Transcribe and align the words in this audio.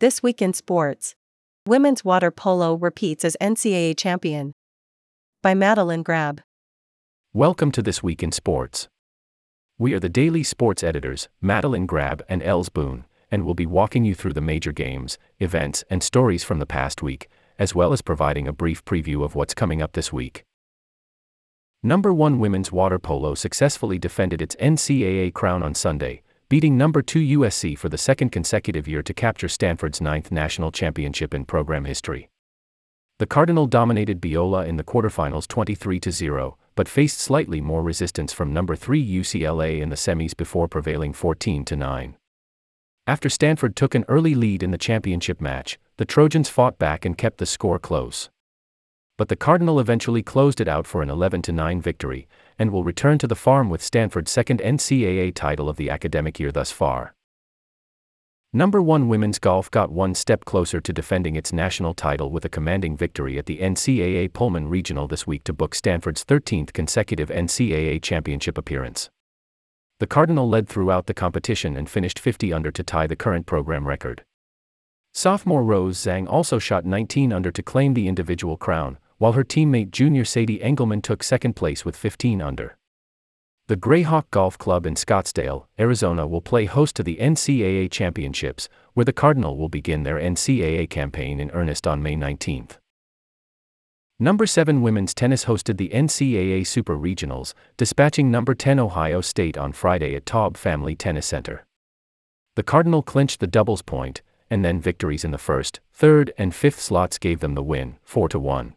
This 0.00 0.22
week 0.22 0.40
in 0.40 0.54
sports. 0.54 1.14
Women's 1.66 2.06
water 2.06 2.30
polo 2.30 2.72
repeats 2.72 3.22
as 3.22 3.36
NCAA 3.38 3.98
champion. 3.98 4.54
By 5.42 5.52
Madeline 5.52 6.02
Grab. 6.02 6.40
Welcome 7.34 7.70
to 7.72 7.82
This 7.82 8.02
Week 8.02 8.22
in 8.22 8.32
Sports. 8.32 8.88
We 9.76 9.92
are 9.92 10.00
the 10.00 10.08
daily 10.08 10.42
sports 10.42 10.82
editors, 10.82 11.28
Madeline 11.42 11.84
Grab 11.84 12.22
and 12.30 12.42
Els 12.42 12.70
Boone, 12.70 13.04
and 13.30 13.44
we'll 13.44 13.52
be 13.52 13.66
walking 13.66 14.06
you 14.06 14.14
through 14.14 14.32
the 14.32 14.40
major 14.40 14.72
games, 14.72 15.18
events, 15.38 15.84
and 15.90 16.02
stories 16.02 16.44
from 16.44 16.60
the 16.60 16.64
past 16.64 17.02
week, 17.02 17.28
as 17.58 17.74
well 17.74 17.92
as 17.92 18.00
providing 18.00 18.48
a 18.48 18.54
brief 18.54 18.82
preview 18.86 19.22
of 19.22 19.34
what's 19.34 19.52
coming 19.52 19.82
up 19.82 19.92
this 19.92 20.10
week. 20.10 20.44
Number 21.82 22.10
1 22.10 22.38
Women's 22.38 22.72
Water 22.72 22.98
Polo 22.98 23.34
successfully 23.34 23.98
defended 23.98 24.40
its 24.40 24.56
NCAA 24.56 25.34
crown 25.34 25.62
on 25.62 25.74
Sunday, 25.74 26.22
beating 26.50 26.76
number 26.76 27.00
2 27.00 27.38
USC 27.38 27.78
for 27.78 27.88
the 27.88 27.96
second 27.96 28.30
consecutive 28.30 28.88
year 28.88 29.04
to 29.04 29.14
capture 29.14 29.46
Stanford's 29.46 30.00
ninth 30.00 30.32
national 30.32 30.72
championship 30.72 31.32
in 31.32 31.44
program 31.44 31.84
history. 31.84 32.28
The 33.20 33.26
Cardinal 33.26 33.68
dominated 33.68 34.20
Biola 34.20 34.66
in 34.66 34.76
the 34.76 34.82
quarterfinals 34.82 35.46
23 35.46 36.00
0, 36.10 36.58
but 36.74 36.88
faced 36.88 37.20
slightly 37.20 37.60
more 37.60 37.84
resistance 37.84 38.32
from 38.32 38.52
number 38.52 38.74
3 38.74 39.00
UCLA 39.00 39.80
in 39.80 39.90
the 39.90 39.96
semis 39.96 40.36
before 40.36 40.66
prevailing 40.66 41.12
14 41.12 41.64
9. 41.70 42.16
After 43.06 43.28
Stanford 43.28 43.76
took 43.76 43.94
an 43.94 44.04
early 44.08 44.34
lead 44.34 44.64
in 44.64 44.72
the 44.72 44.78
championship 44.78 45.40
match, 45.40 45.78
the 45.98 46.04
Trojans 46.04 46.48
fought 46.48 46.80
back 46.80 47.04
and 47.04 47.16
kept 47.16 47.38
the 47.38 47.46
score 47.46 47.78
close. 47.78 48.28
But 49.16 49.28
the 49.28 49.36
Cardinal 49.36 49.78
eventually 49.78 50.24
closed 50.24 50.60
it 50.60 50.66
out 50.66 50.86
for 50.88 51.00
an 51.00 51.10
11 51.10 51.42
9 51.48 51.80
victory, 51.80 52.26
and 52.60 52.70
will 52.70 52.84
return 52.84 53.16
to 53.16 53.26
the 53.26 53.34
farm 53.34 53.70
with 53.70 53.82
Stanford's 53.82 54.30
second 54.30 54.60
NCAA 54.60 55.34
title 55.34 55.70
of 55.70 55.78
the 55.78 55.88
academic 55.88 56.38
year 56.38 56.52
thus 56.52 56.70
far. 56.70 57.14
Number 58.52 58.82
1 58.82 59.08
Women's 59.08 59.38
Golf 59.38 59.70
got 59.70 59.90
one 59.90 60.14
step 60.14 60.44
closer 60.44 60.78
to 60.78 60.92
defending 60.92 61.36
its 61.36 61.54
national 61.54 61.94
title 61.94 62.30
with 62.30 62.44
a 62.44 62.50
commanding 62.50 62.98
victory 62.98 63.38
at 63.38 63.46
the 63.46 63.60
NCAA 63.60 64.34
Pullman 64.34 64.68
Regional 64.68 65.08
this 65.08 65.26
week 65.26 65.42
to 65.44 65.54
book 65.54 65.74
Stanford's 65.74 66.22
13th 66.22 66.74
consecutive 66.74 67.30
NCAA 67.30 68.02
championship 68.02 68.58
appearance. 68.58 69.08
The 69.98 70.06
Cardinal 70.06 70.46
led 70.46 70.68
throughout 70.68 71.06
the 71.06 71.14
competition 71.14 71.78
and 71.78 71.88
finished 71.88 72.18
50 72.18 72.52
under 72.52 72.70
to 72.70 72.82
tie 72.82 73.06
the 73.06 73.16
current 73.16 73.46
program 73.46 73.88
record. 73.88 74.22
Sophomore 75.14 75.64
Rose 75.64 75.96
Zhang 75.96 76.28
also 76.28 76.58
shot 76.58 76.84
19 76.84 77.32
under 77.32 77.50
to 77.50 77.62
claim 77.62 77.94
the 77.94 78.06
individual 78.06 78.58
crown, 78.58 78.98
while 79.20 79.32
her 79.32 79.44
teammate 79.44 79.90
junior 79.90 80.24
Sadie 80.24 80.60
Englemann 80.60 81.02
took 81.02 81.22
second 81.22 81.54
place 81.54 81.84
with 81.84 81.94
15 81.94 82.40
under. 82.40 82.78
The 83.68 83.76
Grayhawk 83.76 84.30
Golf 84.30 84.56
Club 84.56 84.86
in 84.86 84.94
Scottsdale, 84.94 85.66
Arizona 85.78 86.26
will 86.26 86.40
play 86.40 86.64
host 86.64 86.96
to 86.96 87.02
the 87.02 87.18
NCAA 87.18 87.90
Championships, 87.90 88.70
where 88.94 89.04
the 89.04 89.12
Cardinal 89.12 89.58
will 89.58 89.68
begin 89.68 90.04
their 90.04 90.18
NCAA 90.18 90.88
campaign 90.88 91.38
in 91.38 91.50
earnest 91.50 91.86
on 91.86 92.02
May 92.02 92.16
19th. 92.16 92.78
Number 94.18 94.46
7 94.46 94.80
women's 94.80 95.12
tennis 95.12 95.44
hosted 95.44 95.76
the 95.76 95.90
NCAA 95.90 96.66
Super 96.66 96.96
Regionals, 96.96 97.52
dispatching 97.76 98.30
number 98.30 98.54
10 98.54 98.78
Ohio 98.78 99.20
State 99.20 99.58
on 99.58 99.74
Friday 99.74 100.14
at 100.14 100.24
Taub 100.24 100.56
Family 100.56 100.96
Tennis 100.96 101.26
Center. 101.26 101.66
The 102.56 102.62
Cardinal 102.62 103.02
clinched 103.02 103.40
the 103.40 103.46
doubles 103.46 103.82
point, 103.82 104.22
and 104.48 104.64
then 104.64 104.80
victories 104.80 105.24
in 105.26 105.30
the 105.30 105.36
first, 105.36 105.80
third, 105.92 106.32
and 106.38 106.54
fifth 106.54 106.80
slots 106.80 107.18
gave 107.18 107.40
them 107.40 107.54
the 107.54 107.62
win, 107.62 107.98
4 108.02 108.30
to 108.30 108.38
1. 108.38 108.74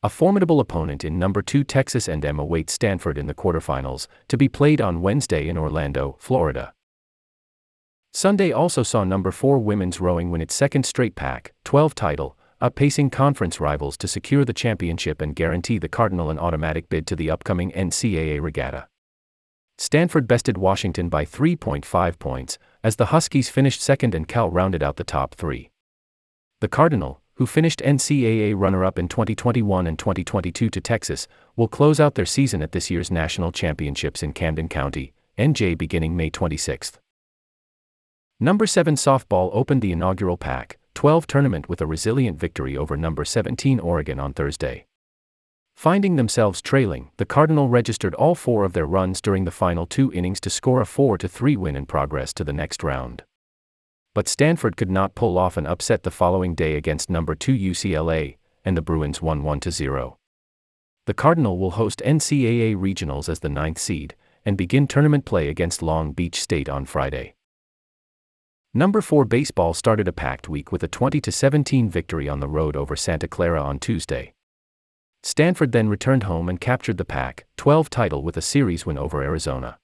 A 0.00 0.08
formidable 0.08 0.60
opponent 0.60 1.04
in 1.04 1.18
number 1.18 1.42
2 1.42 1.64
Texas 1.64 2.06
A&M 2.06 2.38
awaits 2.38 2.72
Stanford 2.72 3.18
in 3.18 3.26
the 3.26 3.34
quarterfinals, 3.34 4.06
to 4.28 4.36
be 4.36 4.48
played 4.48 4.80
on 4.80 5.02
Wednesday 5.02 5.48
in 5.48 5.58
Orlando, 5.58 6.14
Florida. 6.20 6.72
Sunday 8.12 8.52
also 8.52 8.84
saw 8.84 9.02
number 9.02 9.32
4 9.32 9.58
women's 9.58 10.00
rowing 10.00 10.30
win 10.30 10.40
its 10.40 10.54
second 10.54 10.86
straight 10.86 11.16
Pac 11.16 11.52
12 11.64 11.96
title, 11.96 12.38
outpacing 12.62 13.10
conference 13.10 13.58
rivals 13.58 13.96
to 13.96 14.06
secure 14.06 14.44
the 14.44 14.52
championship 14.52 15.20
and 15.20 15.34
guarantee 15.34 15.78
the 15.78 15.88
Cardinal 15.88 16.30
an 16.30 16.38
automatic 16.38 16.88
bid 16.88 17.04
to 17.08 17.16
the 17.16 17.28
upcoming 17.28 17.72
NCAA 17.72 18.40
regatta. 18.40 18.86
Stanford 19.78 20.28
bested 20.28 20.56
Washington 20.56 21.08
by 21.08 21.24
3.5 21.24 22.20
points, 22.20 22.56
as 22.84 22.94
the 22.94 23.06
Huskies 23.06 23.48
finished 23.48 23.80
second 23.80 24.14
and 24.14 24.28
Cal 24.28 24.48
rounded 24.48 24.82
out 24.82 24.94
the 24.94 25.02
top 25.02 25.34
three. 25.34 25.70
The 26.60 26.68
Cardinal, 26.68 27.20
who 27.38 27.46
finished 27.46 27.80
NCAA 27.84 28.52
runner 28.56 28.84
up 28.84 28.98
in 28.98 29.06
2021 29.06 29.86
and 29.86 29.96
2022 29.96 30.68
to 30.68 30.80
Texas, 30.80 31.28
will 31.54 31.68
close 31.68 32.00
out 32.00 32.16
their 32.16 32.26
season 32.26 32.62
at 32.62 32.72
this 32.72 32.90
year's 32.90 33.12
national 33.12 33.52
championships 33.52 34.24
in 34.24 34.32
Camden 34.32 34.68
County, 34.68 35.12
NJ 35.38 35.78
beginning 35.78 36.16
May 36.16 36.30
26. 36.30 36.98
Number 38.40 38.66
7 38.66 38.96
softball 38.96 39.50
opened 39.52 39.82
the 39.82 39.92
inaugural 39.92 40.36
Pac 40.36 40.78
12 40.94 41.28
tournament 41.28 41.68
with 41.68 41.80
a 41.80 41.86
resilient 41.86 42.40
victory 42.40 42.76
over 42.76 42.96
number 42.96 43.24
17 43.24 43.78
Oregon 43.78 44.18
on 44.18 44.32
Thursday. 44.32 44.86
Finding 45.76 46.16
themselves 46.16 46.60
trailing, 46.60 47.12
the 47.18 47.24
Cardinal 47.24 47.68
registered 47.68 48.16
all 48.16 48.34
four 48.34 48.64
of 48.64 48.72
their 48.72 48.84
runs 48.86 49.20
during 49.20 49.44
the 49.44 49.52
final 49.52 49.86
two 49.86 50.12
innings 50.12 50.40
to 50.40 50.50
score 50.50 50.80
a 50.80 50.84
4 50.84 51.16
3 51.16 51.56
win 51.56 51.76
and 51.76 51.86
progress 51.86 52.34
to 52.34 52.42
the 52.42 52.52
next 52.52 52.82
round 52.82 53.22
but 54.14 54.28
Stanford 54.28 54.76
could 54.76 54.90
not 54.90 55.14
pull 55.14 55.38
off 55.38 55.56
an 55.56 55.66
upset 55.66 56.02
the 56.02 56.10
following 56.10 56.54
day 56.54 56.76
against 56.76 57.10
number 57.10 57.34
2 57.34 57.52
UCLA, 57.52 58.36
and 58.64 58.76
the 58.76 58.82
Bruins 58.82 59.22
won 59.22 59.42
1 59.42 59.60
0. 59.70 60.18
The 61.06 61.14
Cardinal 61.14 61.58
will 61.58 61.72
host 61.72 62.02
NCAA 62.04 62.76
regionals 62.76 63.28
as 63.28 63.40
the 63.40 63.48
ninth 63.48 63.78
seed 63.78 64.14
and 64.44 64.56
begin 64.56 64.86
tournament 64.86 65.24
play 65.24 65.48
against 65.48 65.82
Long 65.82 66.12
Beach 66.12 66.40
State 66.40 66.68
on 66.68 66.84
Friday. 66.84 67.34
Number 68.74 69.00
4 69.00 69.24
baseball 69.24 69.72
started 69.72 70.06
a 70.06 70.12
packed 70.12 70.48
week 70.48 70.70
with 70.70 70.82
a 70.82 70.88
20 70.88 71.20
17 71.30 71.88
victory 71.88 72.28
on 72.28 72.40
the 72.40 72.48
road 72.48 72.76
over 72.76 72.94
Santa 72.94 73.26
Clara 73.26 73.62
on 73.62 73.78
Tuesday. 73.78 74.34
Stanford 75.22 75.72
then 75.72 75.88
returned 75.88 76.24
home 76.24 76.48
and 76.48 76.60
captured 76.60 76.96
the 76.96 77.04
Pac 77.04 77.46
12 77.56 77.90
title 77.90 78.22
with 78.22 78.36
a 78.36 78.42
series 78.42 78.86
win 78.86 78.98
over 78.98 79.22
Arizona. 79.22 79.78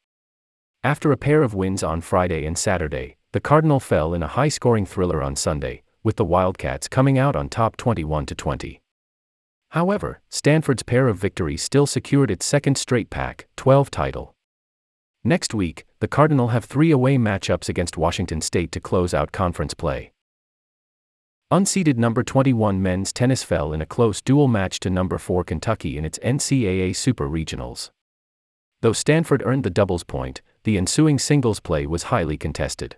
After 0.83 1.11
a 1.11 1.17
pair 1.17 1.43
of 1.43 1.55
wins 1.55 1.83
on 1.83 2.03
Friday 2.03 2.45
and 2.45 2.57
Saturday, 2.59 3.17
the 3.35 3.41
Cardinal 3.41 3.81
fell 3.81 4.15
in 4.15 4.23
a 4.23 4.29
high 4.29 4.47
scoring 4.47 4.87
thriller 4.87 5.21
on 5.21 5.35
Sunday, 5.35 5.83
with 6.05 6.15
the 6.15 6.25
Wildcats 6.25 6.87
coming 6.87 7.19
out 7.19 7.35
on 7.35 7.49
top 7.49 7.77
21 7.77 8.27
20. 8.27 8.81
However, 9.71 10.21
Stanford's 10.31 10.85
pair 10.85 11.09
of 11.09 11.19
victories 11.19 11.61
still 11.61 11.85
secured 11.85 12.31
its 12.31 12.47
second 12.47 12.79
straight 12.79 13.11
Pac 13.11 13.49
12 13.57 13.91
title. 13.91 14.37
Next 15.25 15.53
week, 15.53 15.85
the 15.99 16.07
Cardinal 16.07 16.49
have 16.55 16.65
three 16.65 16.93
away 16.93 17.17
matchups 17.17 17.69
against 17.69 17.97
Washington 17.97 18.41
State 18.41 18.71
to 18.71 18.79
close 18.79 19.13
out 19.13 19.33
conference 19.33 19.75
play. 19.75 20.13
Unseeded 21.53 21.97
number 21.97 22.23
21 22.23 22.81
men's 22.81 23.13
tennis 23.13 23.43
fell 23.43 23.73
in 23.73 23.83
a 23.83 23.87
close 23.87 24.23
dual 24.23 24.47
match 24.47 24.79
to 24.79 24.91
number 24.91 25.19
4 25.19 25.43
Kentucky 25.43 25.99
in 25.99 26.05
its 26.05 26.21
NCAA 26.21 26.95
Super 26.95 27.29
Regionals. 27.29 27.91
Though 28.81 28.93
Stanford 28.93 29.43
earned 29.45 29.65
the 29.65 29.71
doubles 29.71 30.05
point, 30.05 30.41
the 30.63 30.79
ensuing 30.79 31.19
singles 31.19 31.59
play 31.59 31.85
was 31.85 32.05
highly 32.05 32.37
contested. 32.37 32.95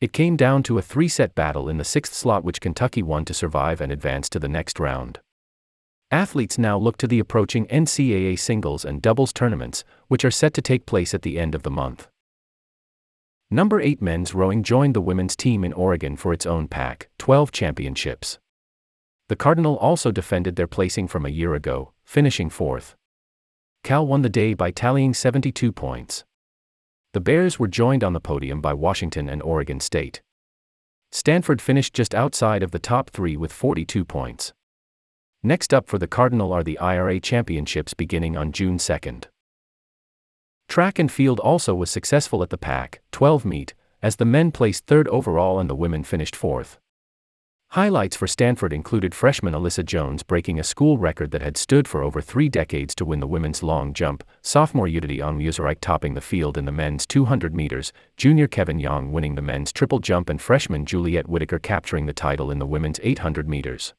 It 0.00 0.12
came 0.12 0.36
down 0.36 0.62
to 0.64 0.78
a 0.78 0.82
three 0.82 1.08
set 1.08 1.34
battle 1.34 1.68
in 1.68 1.78
the 1.78 1.84
sixth 1.84 2.14
slot, 2.14 2.44
which 2.44 2.60
Kentucky 2.60 3.02
won 3.02 3.24
to 3.24 3.34
survive 3.34 3.80
and 3.80 3.90
advance 3.90 4.28
to 4.28 4.38
the 4.38 4.48
next 4.48 4.78
round. 4.78 5.18
Athletes 6.10 6.56
now 6.56 6.78
look 6.78 6.96
to 6.98 7.08
the 7.08 7.18
approaching 7.18 7.66
NCAA 7.66 8.38
singles 8.38 8.84
and 8.84 9.02
doubles 9.02 9.32
tournaments, 9.32 9.84
which 10.06 10.24
are 10.24 10.30
set 10.30 10.54
to 10.54 10.62
take 10.62 10.86
place 10.86 11.14
at 11.14 11.22
the 11.22 11.38
end 11.38 11.54
of 11.54 11.64
the 11.64 11.70
month. 11.70 12.08
Number 13.50 13.80
8 13.80 14.00
men's 14.00 14.34
rowing 14.34 14.62
joined 14.62 14.94
the 14.94 15.00
women's 15.00 15.34
team 15.34 15.64
in 15.64 15.72
Oregon 15.72 16.16
for 16.16 16.32
its 16.32 16.46
own 16.46 16.68
Pac 16.68 17.08
12 17.18 17.50
championships. 17.50 18.38
The 19.28 19.36
Cardinal 19.36 19.76
also 19.76 20.12
defended 20.12 20.56
their 20.56 20.66
placing 20.66 21.08
from 21.08 21.26
a 21.26 21.30
year 21.30 21.54
ago, 21.54 21.92
finishing 22.04 22.50
fourth. 22.50 22.94
Cal 23.84 24.06
won 24.06 24.22
the 24.22 24.28
day 24.28 24.54
by 24.54 24.70
tallying 24.70 25.12
72 25.12 25.72
points. 25.72 26.24
The 27.14 27.20
Bears 27.20 27.58
were 27.58 27.68
joined 27.68 28.04
on 28.04 28.12
the 28.12 28.20
podium 28.20 28.60
by 28.60 28.74
Washington 28.74 29.28
and 29.28 29.42
Oregon 29.42 29.80
State. 29.80 30.20
Stanford 31.10 31.62
finished 31.62 31.94
just 31.94 32.14
outside 32.14 32.62
of 32.62 32.70
the 32.70 32.78
top 32.78 33.08
three 33.08 33.36
with 33.36 33.50
42 33.50 34.04
points. 34.04 34.52
Next 35.42 35.72
up 35.72 35.88
for 35.88 35.98
the 35.98 36.06
Cardinal 36.06 36.52
are 36.52 36.62
the 36.62 36.78
IRA 36.78 37.18
Championships 37.18 37.94
beginning 37.94 38.36
on 38.36 38.52
June 38.52 38.76
2nd. 38.76 39.24
Track 40.68 40.98
and 40.98 41.10
field 41.10 41.40
also 41.40 41.74
was 41.74 41.90
successful 41.90 42.42
at 42.42 42.50
the 42.50 42.58
Pac 42.58 43.00
12 43.12 43.44
meet, 43.46 43.74
as 44.02 44.16
the 44.16 44.26
men 44.26 44.52
placed 44.52 44.86
third 44.86 45.08
overall 45.08 45.58
and 45.58 45.70
the 45.70 45.74
women 45.74 46.04
finished 46.04 46.36
fourth. 46.36 46.78
Highlights 47.72 48.16
for 48.16 48.26
Stanford 48.26 48.72
included 48.72 49.14
freshman 49.14 49.52
Alyssa 49.52 49.84
Jones 49.84 50.22
breaking 50.22 50.58
a 50.58 50.64
school 50.64 50.96
record 50.96 51.32
that 51.32 51.42
had 51.42 51.58
stood 51.58 51.86
for 51.86 52.02
over 52.02 52.22
three 52.22 52.48
decades 52.48 52.94
to 52.94 53.04
win 53.04 53.20
the 53.20 53.26
women's 53.26 53.62
long 53.62 53.92
jump, 53.92 54.24
sophomore 54.40 54.86
Udodi 54.86 55.18
Onwuzurike 55.18 55.80
topping 55.82 56.14
the 56.14 56.22
field 56.22 56.56
in 56.56 56.64
the 56.64 56.72
men's 56.72 57.06
200 57.06 57.54
meters, 57.54 57.92
junior 58.16 58.46
Kevin 58.46 58.78
Young 58.78 59.12
winning 59.12 59.34
the 59.34 59.42
men's 59.42 59.70
triple 59.70 59.98
jump, 59.98 60.30
and 60.30 60.40
freshman 60.40 60.86
Juliette 60.86 61.28
Whittaker 61.28 61.58
capturing 61.58 62.06
the 62.06 62.14
title 62.14 62.50
in 62.50 62.58
the 62.58 62.64
women's 62.64 63.00
800 63.02 63.46
meters. 63.46 63.92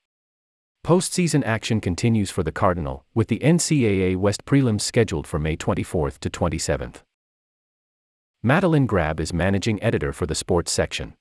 Postseason 0.84 1.46
action 1.46 1.80
continues 1.80 2.32
for 2.32 2.42
the 2.42 2.52
Cardinal, 2.52 3.06
with 3.14 3.28
the 3.28 3.38
NCAA 3.38 4.18
West 4.18 4.46
prelims 4.46 4.82
scheduled 4.82 5.28
for 5.28 5.38
May 5.38 5.56
24th 5.56 6.18
to 6.22 6.30
27th. 6.32 7.04
Madeline 8.42 8.88
Grab 8.88 9.20
is 9.20 9.32
managing 9.32 9.84
editor 9.84 10.12
for 10.12 10.26
the 10.26 10.34
sports 10.34 10.72
section. 10.72 11.14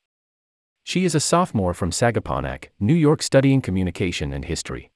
She 0.88 1.05
is 1.05 1.14
a 1.14 1.20
sophomore 1.20 1.75
from 1.75 1.90
Sagaponack, 1.90 2.69
New 2.81 2.94
York, 2.94 3.23
studying 3.23 3.61
communication 3.61 4.32
and 4.32 4.43
history. 4.43 4.90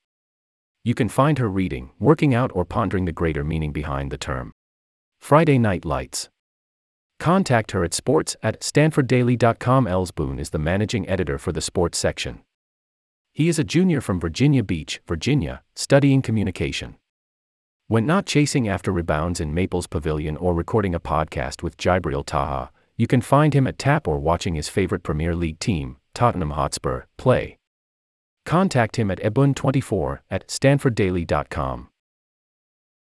You 0.83 0.95
can 0.95 1.11
find 1.11 1.37
her 1.37 1.51
reading, 1.51 1.91
working 1.99 2.35
out, 2.35 2.51
or 2.55 2.65
pondering 2.65 3.05
the 3.05 3.13
greater 3.13 3.45
meaning 3.45 3.73
behind 3.73 4.11
the 4.11 4.17
term. 4.17 4.55
Friday 5.21 5.59
Night 5.59 5.85
Lights. 5.85 6.31
Contact 7.19 7.73
her 7.73 7.85
at 7.85 7.93
sports 7.93 8.37
at 8.43 8.61
stanforddaily.com. 8.61 9.87
Els 9.87 10.13
Boone 10.13 10.39
is 10.39 10.49
the 10.49 10.59
managing 10.59 11.07
editor 11.11 11.37
for 11.37 11.53
the 11.53 11.61
sports 11.61 11.99
section. 11.99 12.41
He 13.31 13.51
is 13.51 13.59
a 13.59 13.65
junior 13.65 14.01
from 14.01 14.19
Virginia 14.19 14.63
Beach, 14.63 15.03
Virginia, 15.07 15.63
studying 15.77 16.23
communication. 16.23 16.97
When 17.89 18.07
not 18.07 18.25
chasing 18.25 18.67
after 18.67 18.93
rebounds 18.93 19.41
in 19.41 19.53
Maples 19.53 19.89
Pavilion 19.89 20.39
or 20.39 20.55
recording 20.55 20.95
a 20.95 21.01
podcast 21.01 21.63
with 21.63 21.77
Jibril 21.77 22.25
Taha, 22.25 22.71
you 23.03 23.09
can 23.09 23.21
find 23.21 23.53
him 23.53 23.67
at 23.67 23.81
tap 23.81 24.07
or 24.07 24.21
watching 24.21 24.55
his 24.55 24.69
favorite 24.69 25.03
Premier 25.03 25.35
League 25.35 25.59
team, 25.59 25.97
Tottenham 26.15 26.51
Hotspur, 26.51 27.07
play. 27.17 27.59
Contact 28.47 28.95
him 28.95 29.11
at 29.11 29.21
ebun24 29.21 30.21
at 30.31 30.47
stanforddaily.com. 30.47 31.89